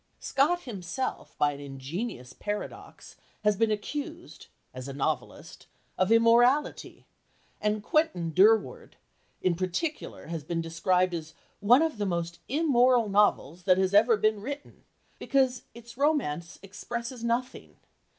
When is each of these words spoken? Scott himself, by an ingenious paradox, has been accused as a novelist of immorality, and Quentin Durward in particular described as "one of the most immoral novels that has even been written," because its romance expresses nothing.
Scott 0.19 0.61
himself, 0.61 1.37
by 1.37 1.51
an 1.51 1.59
ingenious 1.59 2.33
paradox, 2.33 3.17
has 3.43 3.55
been 3.55 3.69
accused 3.69 4.47
as 4.73 4.87
a 4.87 4.93
novelist 4.93 5.67
of 5.95 6.11
immorality, 6.11 7.05
and 7.61 7.83
Quentin 7.83 8.31
Durward 8.31 8.95
in 9.43 9.53
particular 9.53 10.25
described 10.59 11.13
as 11.13 11.35
"one 11.59 11.83
of 11.83 11.99
the 11.99 12.07
most 12.07 12.39
immoral 12.47 13.09
novels 13.09 13.65
that 13.65 13.77
has 13.77 13.93
even 13.93 14.19
been 14.19 14.41
written," 14.41 14.85
because 15.19 15.65
its 15.75 15.95
romance 15.97 16.57
expresses 16.63 17.23
nothing. 17.23 17.75